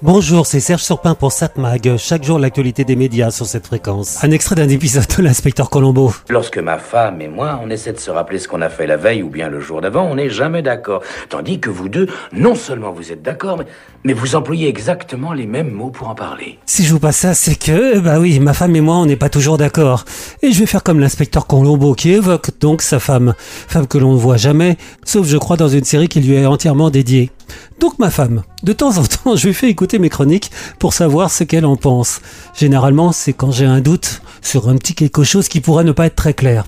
Bonjour, 0.00 0.46
c'est 0.46 0.60
Serge 0.60 0.84
Surpin 0.84 1.16
pour 1.16 1.32
SatMag. 1.32 1.96
Chaque 1.96 2.22
jour, 2.22 2.38
l'actualité 2.38 2.84
des 2.84 2.94
médias 2.94 3.32
sur 3.32 3.46
cette 3.46 3.66
fréquence. 3.66 4.22
Un 4.22 4.30
extrait 4.30 4.54
d'un 4.54 4.68
épisode 4.68 5.08
de 5.16 5.24
l'inspecteur 5.24 5.70
Colombo. 5.70 6.12
Lorsque 6.28 6.58
ma 6.58 6.78
femme 6.78 7.20
et 7.20 7.26
moi, 7.26 7.58
on 7.64 7.68
essaie 7.68 7.92
de 7.92 7.98
se 7.98 8.08
rappeler 8.12 8.38
ce 8.38 8.46
qu'on 8.46 8.62
a 8.62 8.68
fait 8.68 8.86
la 8.86 8.96
veille 8.96 9.24
ou 9.24 9.28
bien 9.28 9.48
le 9.48 9.58
jour 9.58 9.80
d'avant, 9.80 10.04
on 10.04 10.14
n'est 10.14 10.30
jamais 10.30 10.62
d'accord. 10.62 11.02
Tandis 11.28 11.58
que 11.58 11.68
vous 11.68 11.88
deux, 11.88 12.06
non 12.32 12.54
seulement 12.54 12.92
vous 12.92 13.10
êtes 13.10 13.22
d'accord, 13.22 13.58
mais, 13.58 13.64
mais 14.04 14.12
vous 14.12 14.36
employez 14.36 14.68
exactement 14.68 15.32
les 15.32 15.46
mêmes 15.48 15.72
mots 15.72 15.90
pour 15.90 16.08
en 16.08 16.14
parler. 16.14 16.60
Si 16.64 16.84
je 16.84 16.92
vous 16.92 17.00
passe 17.00 17.16
ça, 17.16 17.34
c'est 17.34 17.56
que, 17.56 17.98
bah 17.98 18.20
oui, 18.20 18.38
ma 18.38 18.52
femme 18.52 18.76
et 18.76 18.80
moi, 18.80 18.94
on 18.98 19.06
n'est 19.06 19.16
pas 19.16 19.30
toujours 19.30 19.58
d'accord. 19.58 20.04
Et 20.42 20.52
je 20.52 20.60
vais 20.60 20.66
faire 20.66 20.84
comme 20.84 21.00
l'inspecteur 21.00 21.48
Colombo 21.48 21.94
qui 21.94 22.12
évoque 22.12 22.56
donc 22.60 22.82
sa 22.82 23.00
femme. 23.00 23.34
Femme 23.36 23.88
que 23.88 23.98
l'on 23.98 24.12
ne 24.12 24.18
voit 24.18 24.36
jamais, 24.36 24.76
sauf 25.04 25.26
je 25.26 25.38
crois 25.38 25.56
dans 25.56 25.66
une 25.66 25.82
série 25.82 26.06
qui 26.06 26.20
lui 26.20 26.34
est 26.34 26.46
entièrement 26.46 26.88
dédiée. 26.88 27.32
Donc 27.80 27.98
ma 27.98 28.10
femme, 28.10 28.42
de 28.62 28.72
temps 28.72 28.98
en 28.98 29.04
temps, 29.04 29.36
je 29.36 29.46
lui 29.48 29.54
fais 29.54 29.68
écouter 29.68 29.98
mes 29.98 30.08
chroniques 30.08 30.50
pour 30.78 30.94
savoir 30.94 31.30
ce 31.30 31.44
qu'elle 31.44 31.66
en 31.66 31.76
pense. 31.76 32.20
Généralement, 32.56 33.12
c'est 33.12 33.32
quand 33.32 33.50
j'ai 33.50 33.66
un 33.66 33.80
doute 33.80 34.22
sur 34.42 34.68
un 34.68 34.76
petit 34.76 34.94
quelque 34.94 35.24
chose 35.24 35.48
qui 35.48 35.60
pourrait 35.60 35.84
ne 35.84 35.92
pas 35.92 36.06
être 36.06 36.16
très 36.16 36.34
clair. 36.34 36.64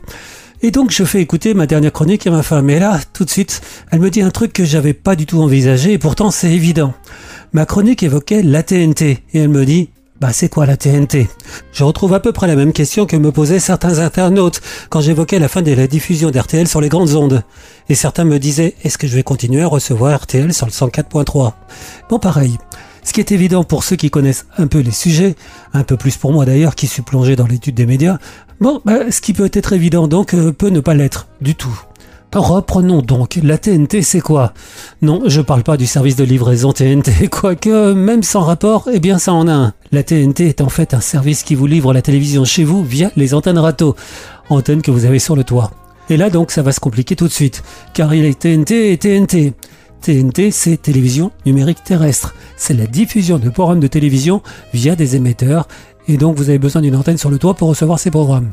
Et 0.62 0.70
donc 0.70 0.90
je 0.90 1.04
fais 1.04 1.22
écouter 1.22 1.54
ma 1.54 1.66
dernière 1.66 1.92
chronique 1.92 2.26
à 2.26 2.30
ma 2.30 2.42
femme. 2.42 2.68
Et 2.68 2.78
là, 2.78 3.00
tout 3.12 3.24
de 3.24 3.30
suite, 3.30 3.62
elle 3.90 4.00
me 4.00 4.10
dit 4.10 4.20
un 4.20 4.30
truc 4.30 4.52
que 4.52 4.64
j'avais 4.64 4.92
pas 4.92 5.16
du 5.16 5.24
tout 5.24 5.40
envisagé 5.40 5.92
et 5.92 5.98
pourtant 5.98 6.30
c'est 6.30 6.52
évident. 6.52 6.92
Ma 7.52 7.64
chronique 7.64 8.02
évoquait 8.02 8.42
la 8.42 8.62
TNT 8.62 9.24
et 9.32 9.38
elle 9.38 9.48
me 9.48 9.64
dit 9.64 9.88
bah 10.20 10.32
c'est 10.32 10.50
quoi 10.50 10.66
la 10.66 10.76
TNT 10.76 11.28
Je 11.72 11.82
retrouve 11.82 12.12
à 12.12 12.20
peu 12.20 12.32
près 12.32 12.46
la 12.46 12.54
même 12.54 12.72
question 12.72 13.06
que 13.06 13.16
me 13.16 13.32
posaient 13.32 13.58
certains 13.58 13.98
internautes 14.00 14.60
quand 14.90 15.00
j'évoquais 15.00 15.38
la 15.38 15.48
fin 15.48 15.62
de 15.62 15.72
la 15.72 15.86
diffusion 15.86 16.30
d'RTL 16.30 16.68
sur 16.68 16.82
les 16.82 16.90
grandes 16.90 17.14
ondes. 17.14 17.42
Et 17.88 17.94
certains 17.94 18.24
me 18.24 18.38
disaient 18.38 18.74
est-ce 18.84 18.98
que 18.98 19.06
je 19.06 19.16
vais 19.16 19.22
continuer 19.22 19.62
à 19.62 19.66
recevoir 19.66 20.20
RTL 20.20 20.52
sur 20.52 20.66
le 20.66 20.72
104.3 20.72 21.52
Bon 22.10 22.18
pareil. 22.18 22.58
Ce 23.02 23.14
qui 23.14 23.20
est 23.20 23.32
évident 23.32 23.64
pour 23.64 23.82
ceux 23.82 23.96
qui 23.96 24.10
connaissent 24.10 24.46
un 24.58 24.66
peu 24.66 24.80
les 24.80 24.90
sujets, 24.90 25.36
un 25.72 25.84
peu 25.84 25.96
plus 25.96 26.18
pour 26.18 26.32
moi 26.32 26.44
d'ailleurs 26.44 26.74
qui 26.74 26.86
suis 26.86 27.02
plongé 27.02 27.34
dans 27.34 27.46
l'étude 27.46 27.74
des 27.74 27.86
médias, 27.86 28.18
bon, 28.60 28.82
bah, 28.84 29.10
ce 29.10 29.22
qui 29.22 29.32
peut 29.32 29.50
être 29.54 29.72
évident 29.72 30.06
donc 30.06 30.34
euh, 30.34 30.52
peut 30.52 30.68
ne 30.68 30.80
pas 30.80 30.92
l'être 30.92 31.28
du 31.40 31.54
tout. 31.54 31.80
Reprenons 32.32 33.02
donc, 33.02 33.40
la 33.42 33.58
TNT 33.58 34.02
c'est 34.02 34.20
quoi? 34.20 34.52
Non, 35.02 35.22
je 35.26 35.40
parle 35.40 35.64
pas 35.64 35.76
du 35.76 35.86
service 35.86 36.14
de 36.14 36.22
livraison 36.22 36.72
TNT, 36.72 37.28
quoique 37.30 37.92
même 37.92 38.22
sans 38.22 38.42
rapport, 38.42 38.88
eh 38.92 39.00
bien 39.00 39.18
ça 39.18 39.32
en 39.32 39.48
a 39.48 39.52
un. 39.52 39.72
La 39.90 40.04
TNT 40.04 40.46
est 40.46 40.60
en 40.60 40.68
fait 40.68 40.94
un 40.94 41.00
service 41.00 41.42
qui 41.42 41.56
vous 41.56 41.66
livre 41.66 41.92
la 41.92 42.02
télévision 42.02 42.44
chez 42.44 42.62
vous 42.62 42.84
via 42.84 43.10
les 43.16 43.34
antennes 43.34 43.58
râteaux, 43.58 43.96
antennes 44.48 44.80
que 44.80 44.92
vous 44.92 45.06
avez 45.06 45.18
sur 45.18 45.34
le 45.34 45.42
toit. 45.42 45.72
Et 46.08 46.16
là 46.16 46.30
donc 46.30 46.52
ça 46.52 46.62
va 46.62 46.70
se 46.70 46.78
compliquer 46.78 47.16
tout 47.16 47.26
de 47.26 47.32
suite, 47.32 47.64
car 47.94 48.14
il 48.14 48.24
est 48.24 48.38
TNT 48.38 48.92
et 48.92 48.98
TNT. 48.98 49.54
TNT, 50.00 50.50
c'est 50.52 50.80
télévision 50.80 51.32
numérique 51.44 51.82
terrestre. 51.84 52.34
C'est 52.56 52.74
la 52.74 52.86
diffusion 52.86 53.38
de 53.38 53.50
programmes 53.50 53.80
de 53.80 53.86
télévision 53.88 54.40
via 54.72 54.94
des 54.94 55.16
émetteurs, 55.16 55.66
et 56.06 56.16
donc 56.16 56.36
vous 56.36 56.48
avez 56.48 56.58
besoin 56.60 56.80
d'une 56.80 56.96
antenne 56.96 57.18
sur 57.18 57.28
le 57.28 57.38
toit 57.38 57.54
pour 57.54 57.68
recevoir 57.68 57.98
ces 57.98 58.12
programmes. 58.12 58.52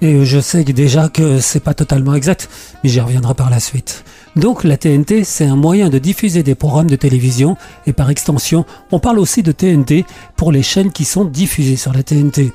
Et 0.00 0.24
je 0.24 0.38
sais 0.38 0.62
déjà 0.62 1.08
que 1.08 1.40
c'est 1.40 1.58
pas 1.60 1.74
totalement 1.74 2.14
exact, 2.14 2.48
mais 2.82 2.90
j'y 2.90 3.00
reviendrai 3.00 3.34
par 3.34 3.50
la 3.50 3.58
suite. 3.58 4.04
Donc 4.36 4.62
la 4.62 4.76
TNT, 4.76 5.24
c'est 5.24 5.46
un 5.46 5.56
moyen 5.56 5.88
de 5.90 5.98
diffuser 5.98 6.44
des 6.44 6.54
programmes 6.54 6.86
de 6.86 6.94
télévision, 6.94 7.56
et 7.86 7.92
par 7.92 8.08
extension, 8.08 8.64
on 8.92 9.00
parle 9.00 9.18
aussi 9.18 9.42
de 9.42 9.50
TNT 9.50 10.04
pour 10.36 10.52
les 10.52 10.62
chaînes 10.62 10.92
qui 10.92 11.04
sont 11.04 11.24
diffusées 11.24 11.76
sur 11.76 11.92
la 11.92 12.04
TNT. 12.04 12.52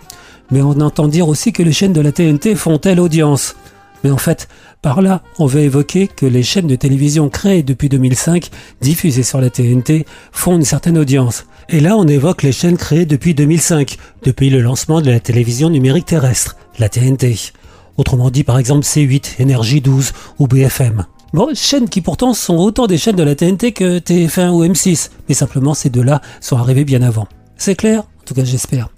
Mais 0.52 0.62
on 0.62 0.80
entend 0.80 1.10
dire 1.10 1.28
aussi 1.28 1.52
que 1.52 1.64
les 1.64 1.74
chaînes 1.74 1.92
de 1.92 2.00
la 2.00 2.14
TNT 2.14 2.56
font 2.56 2.78
telle 2.78 3.02
audience. 3.02 3.56
Mais 4.04 4.12
en 4.12 4.18
fait, 4.18 4.48
par 4.82 5.02
là, 5.02 5.22
on 5.40 5.46
veut 5.46 5.62
évoquer 5.62 6.08
que 6.08 6.26
les 6.26 6.44
chaînes 6.44 6.68
de 6.68 6.76
télévision 6.76 7.30
créées 7.30 7.64
depuis 7.64 7.90
2005, 7.90 8.50
diffusées 8.82 9.24
sur 9.24 9.40
la 9.40 9.50
TNT, 9.50 10.06
font 10.32 10.56
une 10.56 10.66
certaine 10.66 10.98
audience. 10.98 11.46
Et 11.70 11.80
là, 11.80 11.96
on 11.96 12.08
évoque 12.08 12.44
les 12.44 12.52
chaînes 12.52 12.78
créées 12.78 13.06
depuis 13.06 13.34
2005, 13.34 13.98
depuis 14.24 14.50
le 14.50 14.62
lancement 14.62 15.02
de 15.02 15.10
la 15.10 15.20
télévision 15.20 15.70
numérique 15.70 16.06
terrestre, 16.06 16.58
la 16.80 16.90
TNT. 16.90 17.54
Autrement 17.98 18.30
dit, 18.30 18.44
par 18.44 18.58
exemple, 18.58 18.86
C8, 18.86 19.40
Énergie 19.40 19.82
12 19.82 20.12
ou 20.40 20.48
BFM. 20.48 21.06
Bon, 21.34 21.50
chaînes 21.56 21.90
qui 21.90 22.02
pourtant 22.02 22.34
sont 22.34 22.58
autant 22.58 22.86
des 22.86 22.98
chaînes 22.98 23.16
de 23.16 23.24
la 23.24 23.36
TNT 23.36 23.72
que 23.72 24.00
TF1 24.00 24.50
ou 24.50 24.64
M6, 24.64 25.10
mais 25.28 25.34
simplement 25.34 25.74
ces 25.74 25.90
deux-là 25.90 26.22
sont 26.42 26.58
arrivés 26.58 26.86
bien 26.86 27.02
avant. 27.02 27.28
C'est 27.58 27.76
clair? 27.76 28.02
En 28.02 28.24
tout 28.26 28.36
cas, 28.36 28.44
j'espère. 28.44 28.90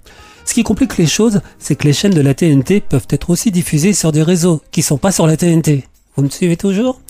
Ce 0.46 0.54
qui 0.54 0.62
complique 0.62 0.96
les 0.96 1.06
choses, 1.06 1.40
c'est 1.58 1.74
que 1.74 1.84
les 1.84 1.92
chaînes 1.92 2.14
de 2.14 2.20
la 2.22 2.32
TNT 2.32 2.80
peuvent 2.80 3.08
être 3.10 3.28
aussi 3.28 3.50
diffusées 3.50 3.92
sur 3.92 4.12
des 4.12 4.22
réseaux 4.22 4.62
qui 4.70 4.80
sont 4.80 4.96
pas 4.96 5.12
sur 5.12 5.26
la 5.26 5.36
TNT. 5.36 5.84
Vous 6.16 6.22
me 6.22 6.30
suivez 6.30 6.56
toujours? 6.56 7.00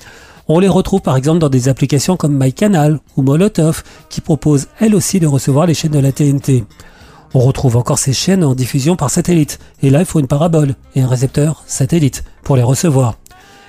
On 0.48 0.58
les 0.58 0.68
retrouve 0.68 1.02
par 1.02 1.16
exemple 1.16 1.40
dans 1.40 1.48
des 1.48 1.68
applications 1.68 2.16
comme 2.16 2.36
MyCanal 2.36 2.98
ou 3.16 3.22
Molotov 3.22 3.82
qui 4.08 4.20
proposent 4.20 4.68
elles 4.80 4.94
aussi 4.94 5.20
de 5.20 5.26
recevoir 5.26 5.66
les 5.66 5.74
chaînes 5.74 5.92
de 5.92 5.98
la 5.98 6.12
TNT. 6.12 6.64
On 7.34 7.40
retrouve 7.40 7.76
encore 7.76 7.98
ces 7.98 8.14
chaînes 8.14 8.42
en 8.42 8.54
diffusion 8.54 8.96
par 8.96 9.10
satellite, 9.10 9.58
et 9.82 9.90
là 9.90 10.00
il 10.00 10.06
faut 10.06 10.20
une 10.20 10.28
parabole 10.28 10.74
et 10.94 11.02
un 11.02 11.08
récepteur 11.08 11.62
satellite 11.66 12.24
pour 12.42 12.56
les 12.56 12.62
recevoir. 12.62 13.18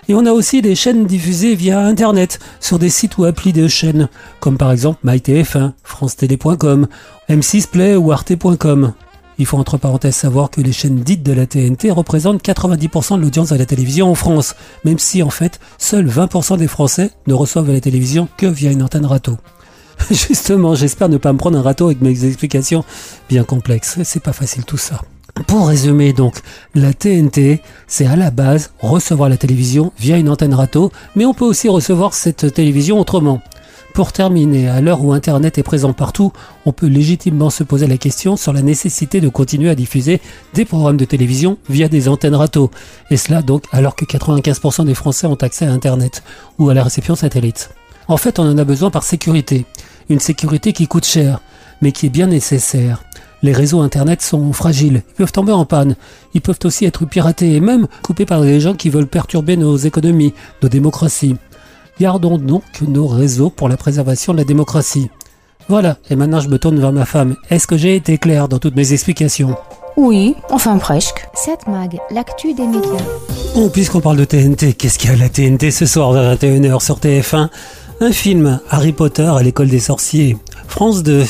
Et 0.07 0.15
on 0.15 0.25
a 0.25 0.31
aussi 0.31 0.61
des 0.61 0.75
chaînes 0.75 1.05
diffusées 1.05 1.55
via 1.55 1.81
Internet 1.81 2.39
sur 2.61 2.79
des 2.79 2.89
sites 2.89 3.17
ou 3.17 3.25
applis 3.25 3.51
de 3.51 3.67
chaînes, 3.67 4.07
comme 4.39 4.57
par 4.57 4.71
exemple 4.71 5.05
MyTF1, 5.05 5.73
FranceTélé.com, 5.83 6.87
M6Play 7.29 7.95
ou 7.95 8.13
Arte.com. 8.13 8.93
Il 9.39 9.45
faut 9.45 9.57
entre 9.57 9.77
parenthèses 9.77 10.15
savoir 10.15 10.49
que 10.49 10.61
les 10.61 10.71
chaînes 10.71 11.01
dites 11.01 11.23
de 11.23 11.33
la 11.33 11.45
TNT 11.45 11.91
représentent 11.91 12.43
90% 12.43 13.17
de 13.17 13.21
l'audience 13.21 13.49
de 13.49 13.55
la 13.55 13.65
télévision 13.65 14.09
en 14.09 14.15
France, 14.15 14.55
même 14.83 14.99
si 14.99 15.21
en 15.21 15.29
fait, 15.29 15.59
seuls 15.77 16.07
20% 16.07 16.57
des 16.57 16.67
Français 16.67 17.11
ne 17.27 17.33
reçoivent 17.33 17.71
la 17.71 17.79
télévision 17.79 18.27
que 18.37 18.47
via 18.47 18.71
une 18.71 18.81
antenne 18.81 19.05
râteau. 19.05 19.37
Justement, 20.11 20.75
j'espère 20.75 21.09
ne 21.09 21.17
pas 21.17 21.33
me 21.33 21.37
prendre 21.37 21.57
un 21.57 21.61
râteau 21.61 21.85
avec 21.85 22.01
mes 22.01 22.25
explications 22.25 22.83
bien 23.29 23.43
complexes. 23.43 23.99
C'est 24.03 24.23
pas 24.23 24.33
facile 24.33 24.65
tout 24.65 24.77
ça. 24.77 25.01
Pour 25.45 25.67
résumer 25.67 26.13
donc, 26.13 26.39
la 26.73 26.93
TNT, 26.93 27.61
c'est 27.85 28.07
à 28.07 28.15
la 28.15 28.31
base 28.31 28.71
recevoir 28.79 29.29
la 29.29 29.37
télévision 29.37 29.93
via 29.99 30.17
une 30.17 30.29
antenne 30.29 30.53
râteau, 30.53 30.91
mais 31.15 31.25
on 31.25 31.35
peut 31.35 31.45
aussi 31.45 31.69
recevoir 31.69 32.15
cette 32.15 32.53
télévision 32.53 32.99
autrement. 32.99 33.41
Pour 33.97 34.13
terminer, 34.13 34.69
à 34.69 34.79
l'heure 34.79 35.03
où 35.03 35.11
Internet 35.11 35.57
est 35.57 35.63
présent 35.63 35.91
partout, 35.91 36.31
on 36.67 36.71
peut 36.71 36.85
légitimement 36.85 37.49
se 37.49 37.63
poser 37.63 37.87
la 37.87 37.97
question 37.97 38.37
sur 38.37 38.53
la 38.53 38.61
nécessité 38.61 39.21
de 39.21 39.27
continuer 39.27 39.71
à 39.71 39.75
diffuser 39.75 40.21
des 40.53 40.65
programmes 40.65 40.97
de 40.97 41.05
télévision 41.05 41.57
via 41.67 41.89
des 41.89 42.07
antennes 42.07 42.35
râteaux. 42.35 42.69
Et 43.09 43.17
cela 43.17 43.41
donc 43.41 43.63
alors 43.71 43.95
que 43.95 44.05
95% 44.05 44.85
des 44.85 44.93
Français 44.93 45.25
ont 45.25 45.33
accès 45.33 45.65
à 45.65 45.71
Internet 45.71 46.21
ou 46.59 46.69
à 46.69 46.75
la 46.75 46.83
réception 46.83 47.15
satellite. 47.15 47.71
En 48.07 48.17
fait, 48.17 48.37
on 48.37 48.43
en 48.43 48.59
a 48.59 48.63
besoin 48.63 48.91
par 48.91 49.01
sécurité. 49.01 49.65
Une 50.09 50.19
sécurité 50.19 50.73
qui 50.73 50.85
coûte 50.85 51.05
cher, 51.05 51.41
mais 51.81 51.91
qui 51.91 52.05
est 52.05 52.09
bien 52.09 52.27
nécessaire. 52.27 53.03
Les 53.41 53.51
réseaux 53.51 53.81
Internet 53.81 54.21
sont 54.21 54.53
fragiles, 54.53 55.01
ils 55.09 55.15
peuvent 55.15 55.31
tomber 55.31 55.53
en 55.53 55.65
panne, 55.65 55.95
ils 56.35 56.41
peuvent 56.41 56.59
aussi 56.65 56.85
être 56.85 57.05
piratés 57.05 57.55
et 57.55 57.59
même 57.59 57.87
coupés 58.03 58.25
par 58.25 58.41
des 58.41 58.59
gens 58.59 58.75
qui 58.75 58.91
veulent 58.91 59.07
perturber 59.07 59.57
nos 59.57 59.75
économies, 59.75 60.35
nos 60.61 60.69
démocraties. 60.69 61.35
Gardons 61.99 62.37
donc 62.37 62.63
nos 62.87 63.07
réseaux 63.07 63.49
pour 63.49 63.69
la 63.69 63.77
préservation 63.77 64.33
de 64.33 64.37
la 64.37 64.43
démocratie. 64.43 65.09
Voilà, 65.67 65.97
et 66.09 66.15
maintenant 66.15 66.39
je 66.39 66.47
me 66.47 66.59
tourne 66.59 66.79
vers 66.79 66.93
ma 66.93 67.05
femme. 67.05 67.35
Est-ce 67.49 67.67
que 67.67 67.75
j'ai 67.75 67.95
été 67.95 68.17
clair 68.17 68.47
dans 68.47 68.59
toutes 68.59 68.75
mes 68.75 68.93
explications? 68.93 69.55
Oui, 69.97 70.35
enfin 70.51 70.77
presque. 70.77 71.27
Cette 71.33 71.67
mag, 71.67 71.97
l'actu 72.11 72.53
des 72.53 72.67
médias. 72.67 73.03
Bon, 73.55 73.67
puisqu'on 73.69 73.99
parle 73.99 74.17
de 74.17 74.25
TNT, 74.25 74.73
qu'est-ce 74.73 74.99
qu'il 74.99 75.09
y 75.09 75.13
a 75.13 75.15
à 75.15 75.19
la 75.19 75.29
TNT 75.29 75.71
ce 75.71 75.87
soir 75.87 76.15
à 76.15 76.35
21h 76.35 76.83
sur 76.83 76.99
TF1 76.99 77.49
Un? 77.99 78.11
Film, 78.11 78.59
Harry 78.69 78.93
Potter 78.93 79.23
à 79.35 79.41
l'école 79.41 79.69
des 79.69 79.79
sorciers. 79.79 80.37
France 80.67 81.01
2, 81.01 81.25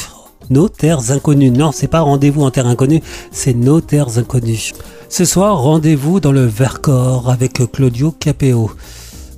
Nos 0.49 0.67
terres 0.67 1.11
inconnues. 1.11 1.49
Non, 1.49 1.71
c'est 1.71 1.87
pas 1.87 2.01
rendez-vous 2.01 2.43
en 2.43 2.51
terre 2.51 2.67
inconnue, 2.67 3.01
c'est 3.31 3.53
Nos 3.53 3.79
terres 3.79 4.17
inconnues. 4.17 4.73
Ce 5.07 5.23
soir, 5.23 5.59
rendez-vous 5.61 6.19
dans 6.19 6.33
le 6.33 6.45
Vercors 6.45 7.29
avec 7.29 7.61
Claudio 7.71 8.11
Capéo. 8.11 8.69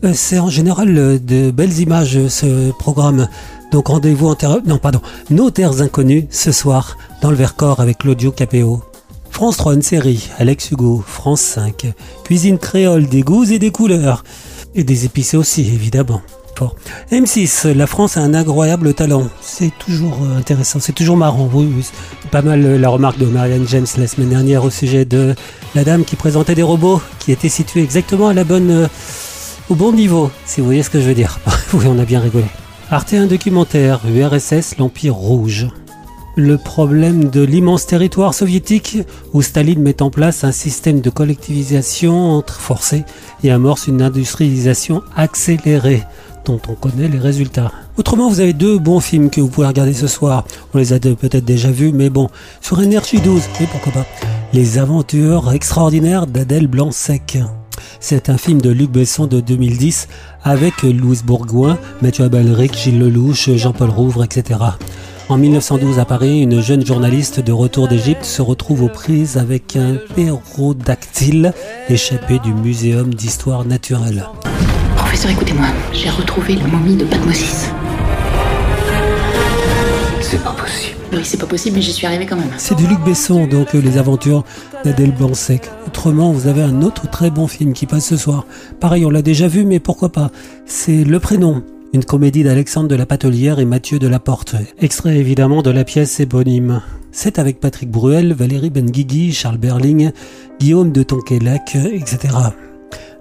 Euh, 0.04 0.14
c'est 0.14 0.40
en 0.40 0.50
général 0.50 0.98
euh, 0.98 1.20
de 1.20 1.52
belles 1.52 1.80
images 1.80 2.16
euh, 2.16 2.30
ce 2.30 2.72
programme. 2.72 3.28
Donc 3.72 3.88
rendez-vous 3.88 4.28
en 4.28 4.36
terre... 4.36 4.60
Non, 4.66 4.78
pardon. 4.78 5.02
Nos 5.30 5.52
terres 5.52 5.82
inconnues 5.82 6.28
ce 6.32 6.52
soir 6.52 6.98
dans 7.22 7.30
le 7.30 7.36
Vercors 7.36 7.82
avec 7.82 8.00
Claudio 8.00 8.32
Capéo. 8.32 8.82
France 9.30 9.58
3, 9.58 9.76
une 9.76 9.82
série. 9.82 10.30
Alex 10.38 10.72
Hugo. 10.72 11.04
France 11.06 11.42
5. 11.42 11.94
Cuisine 12.24 12.58
créole, 12.58 13.08
des 13.08 13.22
goûts 13.22 13.44
et 13.44 13.60
des 13.60 13.72
couleurs. 13.72 14.24
Et 14.74 14.84
des 14.84 15.06
épicés 15.06 15.38
aussi, 15.38 15.62
évidemment. 15.62 16.22
Fort. 16.56 16.76
M6, 17.10 17.70
la 17.70 17.88
France 17.88 18.18
a 18.18 18.22
un 18.22 18.34
incroyable 18.34 18.94
talent. 18.94 19.30
C'est 19.42 19.72
toujours 19.80 20.18
intéressant, 20.38 20.82
c'est 20.82 20.92
toujours 20.92 21.16
marrant. 21.16 21.50
Oui. 21.54 21.70
Pas 22.32 22.42
mal 22.42 22.76
la 22.76 22.90
remarque 22.90 23.18
de 23.18 23.28
Marianne 23.28 23.66
James 23.70 23.86
la 23.98 24.08
semaine 24.08 24.28
dernière 24.28 24.66
au 24.66 24.70
sujet 24.70 25.06
de 25.06 25.36
la 25.74 25.86
dame 25.86 26.04
qui 26.04 26.18
présentait 26.18 26.56
des 26.56 26.64
robots 26.64 27.02
qui 27.20 27.32
étaient 27.32 27.48
situés 27.48 27.82
exactement 27.82 28.28
à 28.28 28.34
la 28.34 28.44
bonne 28.44 28.90
au 29.70 29.76
bon 29.76 29.92
niveau, 29.92 30.32
si 30.46 30.62
vous 30.62 30.66
voyez 30.66 30.84
ce 30.84 30.90
que 30.90 31.00
je 31.00 31.08
veux 31.08 31.14
dire. 31.14 31.40
oui, 31.74 31.86
on 31.88 32.00
a 32.00 32.06
bien 32.06 32.20
rigolé. 32.20 32.46
Arte 32.90 33.14
un 33.14 33.28
documentaire, 33.28 34.02
URSS, 34.08 34.78
l'Empire 34.80 35.14
Rouge. 35.14 35.68
Le 36.36 36.58
problème 36.58 37.30
de 37.30 37.42
l'immense 37.42 37.86
territoire 37.86 38.34
soviétique 38.34 39.00
où 39.34 39.42
Staline 39.42 39.82
met 39.82 40.02
en 40.02 40.10
place 40.10 40.44
un 40.44 40.52
système 40.52 41.02
de 41.02 41.10
collectivisation 41.10 42.44
forcée 42.48 43.04
et 43.44 43.52
amorce 43.52 43.88
une 43.88 44.02
industrialisation 44.02 45.04
accélérée. 45.16 46.04
dont 46.46 46.62
on 46.68 46.74
connaît 46.74 47.10
les 47.10 47.20
résultats. 47.20 47.72
Autrement, 47.98 48.30
vous 48.30 48.40
avez 48.40 48.54
deux 48.54 48.80
bons 48.80 49.02
films 49.02 49.30
que 49.30 49.42
vous 49.42 49.50
pouvez 49.50 49.68
regarder 49.68 49.94
ce 49.94 50.08
soir. 50.08 50.46
On 50.74 50.78
les 50.78 50.94
a 50.94 51.00
peut-être 51.00 51.46
déjà 51.46 51.70
vus, 51.70 51.92
mais 51.92 52.10
bon, 52.10 52.30
sur 52.62 52.80
Energy 52.80 53.20
12, 53.20 53.44
et 53.62 53.66
pourquoi 53.66 53.92
pas. 53.92 54.06
Les 54.54 54.80
aventures 54.80 55.52
extraordinaires 55.52 56.26
d'Adèle 56.26 56.68
Blanc-Sec. 56.68 57.40
C'est 58.00 58.30
un 58.30 58.38
film 58.38 58.62
de 58.62 58.70
Luc 58.70 58.92
Besson 58.92 59.28
de 59.28 59.40
2010 59.40 60.08
avec 60.44 60.84
Louise 60.84 61.24
Bourgoin, 61.24 61.78
Mathieu 62.02 62.26
Abalric, 62.26 62.78
Gilles 62.78 63.00
Lelouch, 63.00 63.50
Jean-Paul 63.56 63.90
Rouvre, 63.90 64.24
etc. 64.24 64.60
En 65.30 65.38
1912 65.38 66.00
à 66.00 66.06
Paris, 66.06 66.42
une 66.42 66.60
jeune 66.60 66.84
journaliste 66.84 67.40
de 67.40 67.52
retour 67.52 67.88
d'Égypte 67.88 68.24
se 68.24 68.42
retrouve 68.42 68.82
aux 68.82 68.90
prises 68.90 69.38
avec 69.38 69.76
un 69.76 69.98
pérodactyle 70.16 71.54
échappé 71.88 72.40
du 72.40 72.52
Muséum 72.52 73.14
d'histoire 73.14 73.64
naturelle. 73.64 74.26
Professeur, 74.96 75.30
écoutez-moi, 75.30 75.68
j'ai 75.94 76.10
retrouvé 76.10 76.56
la 76.56 76.66
momie 76.66 76.96
de 76.96 77.06
Patmosis. 77.06 77.70
C'est 80.22 80.44
pas 80.44 80.52
possible. 80.52 80.96
Oui, 81.12 81.22
c'est 81.24 81.38
pas 81.38 81.48
possible, 81.48 81.76
mais 81.76 81.82
j'y 81.82 81.94
suis 81.94 82.06
arrivé 82.06 82.26
quand 82.26 82.36
même. 82.36 82.52
C'est 82.58 82.76
de 82.76 82.86
Luc 82.88 83.00
Besson, 83.02 83.48
donc 83.48 83.74
euh, 83.74 83.82
les 83.82 83.98
aventures 83.98 84.44
d'Adèle 84.84 85.12
Blanc-Sec. 85.12 85.70
Autrement, 85.88 86.32
vous 86.32 86.48
avez 86.48 86.62
un 86.62 86.82
autre 86.82 87.10
très 87.10 87.30
bon 87.30 87.48
film 87.48 87.74
qui 87.74 87.86
passe 87.86 88.08
ce 88.08 88.18
soir. 88.18 88.46
Pareil, 88.80 89.06
on 89.06 89.10
l'a 89.10 89.22
déjà 89.22 89.48
vu, 89.48 89.66
mais 89.66 89.80
pourquoi 89.80 90.10
pas? 90.10 90.32
C'est 90.66 91.04
Le 91.04 91.20
Prénom, 91.20 91.64
une 91.94 92.06
comédie 92.06 92.44
d'Alexandre 92.44 92.88
de 92.88 92.96
la 92.96 93.06
Patelière 93.06 93.60
et 93.60 93.66
Mathieu 93.66 94.00
de 94.00 94.08
la 94.08 94.20
Porte. 94.20 94.56
Extrait 94.80 95.18
évidemment 95.18 95.62
de 95.62 95.72
la 95.72 95.84
pièce 95.84 96.20
éponyme. 96.20 96.82
C'est 97.12 97.40
avec 97.40 97.60
Patrick 97.60 97.90
Bruel, 97.90 98.34
Valérie 98.34 98.70
Benguigui, 98.70 99.34
Charles 99.34 99.58
Berling, 99.58 100.12
Guillaume 100.60 100.92
de 100.92 101.04
Tonquélac, 101.04 101.76
etc. 101.76 102.36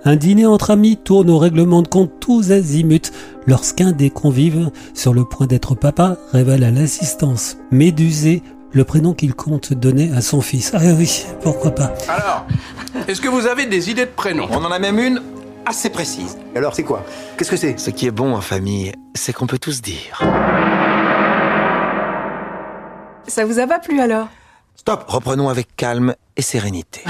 Un 0.04 0.16
dîner 0.16 0.46
entre 0.46 0.70
amis 0.70 0.96
tourne 0.96 1.30
au 1.30 1.38
règlement 1.38 1.82
de 1.82 1.88
compte 1.88 2.12
tous 2.20 2.52
azimuts 2.52 3.10
lorsqu'un 3.46 3.92
des 3.92 4.10
convives, 4.10 4.70
sur 4.94 5.12
le 5.12 5.24
point 5.24 5.46
d'être 5.46 5.74
papa, 5.74 6.18
révèle 6.32 6.64
à 6.64 6.70
l'assistance 6.70 7.56
Médusée 7.72 8.42
le 8.72 8.84
prénom 8.84 9.14
qu'il 9.14 9.34
compte 9.34 9.72
donner 9.72 10.10
à 10.16 10.20
son 10.20 10.40
fils. 10.40 10.72
Ah 10.74 10.78
oui, 10.96 11.24
pourquoi 11.42 11.74
pas. 11.74 11.92
Alors, 12.08 12.46
est-ce 13.06 13.20
que 13.20 13.28
vous 13.28 13.46
avez 13.46 13.66
des 13.66 13.90
idées 13.90 14.06
de 14.06 14.10
prénoms 14.10 14.48
On 14.50 14.64
en 14.64 14.70
a 14.70 14.78
même 14.78 14.98
une 14.98 15.22
assez 15.66 15.90
précise. 15.90 16.36
Alors, 16.54 16.74
c'est 16.74 16.82
quoi? 16.82 17.04
Qu'est-ce 17.36 17.50
que 17.50 17.56
c'est? 17.56 17.78
Ce 17.78 17.90
qui 17.90 18.06
est 18.06 18.10
bon 18.10 18.34
en 18.34 18.40
famille, 18.40 18.92
c'est 19.14 19.32
qu'on 19.32 19.46
peut 19.46 19.58
tous 19.58 19.80
dire. 19.82 20.20
Ça 23.26 23.44
vous 23.44 23.58
a 23.58 23.66
pas 23.66 23.78
plu 23.78 24.00
alors? 24.00 24.28
Stop, 24.74 25.04
reprenons 25.08 25.48
avec 25.48 25.74
calme 25.76 26.14
et 26.36 26.42
sérénité. 26.42 27.00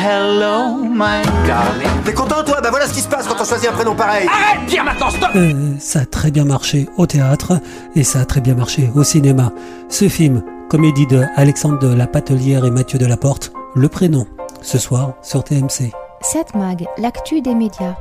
T'es 2.04 2.14
content, 2.14 2.42
toi? 2.42 2.60
Bah 2.62 2.70
voilà 2.70 2.86
ce 2.86 2.94
qui 2.94 3.00
se 3.00 3.08
passe 3.08 3.28
quand 3.28 3.36
on 3.40 3.44
choisit 3.44 3.68
un 3.68 3.72
prénom 3.72 3.94
pareil 3.94 4.26
Arrête, 4.26 4.66
Pierre, 4.66 4.84
maintenant, 4.84 5.10
stop 5.10 5.28
Euh, 5.36 5.52
ça 5.78 6.00
a 6.00 6.06
très 6.06 6.30
bien 6.30 6.44
marché 6.44 6.88
au 6.96 7.06
théâtre 7.06 7.60
et 7.94 8.04
ça 8.04 8.20
a 8.20 8.24
très 8.24 8.40
bien 8.40 8.54
marché 8.54 8.90
au 8.96 9.04
cinéma. 9.04 9.52
Ce 9.90 10.08
film, 10.08 10.42
comédie 10.68 11.06
de 11.06 11.24
Alexandre 11.36 11.78
de 11.78 11.94
la 11.94 12.06
Patelière 12.06 12.66
et 12.66 12.70
Mathieu 12.70 12.98
de 12.98 13.06
la 13.06 13.16
Porte, 13.16 13.52
Le 13.74 13.88
Prénom, 13.88 14.26
ce 14.60 14.78
soir 14.78 15.14
sur 15.22 15.42
TMC. 15.42 15.92
7 16.20 16.54
Mag, 16.54 16.86
l'actu 16.98 17.40
des 17.40 17.54
médias. 17.54 17.96